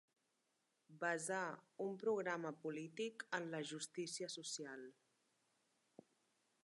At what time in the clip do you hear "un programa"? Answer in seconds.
1.85-2.53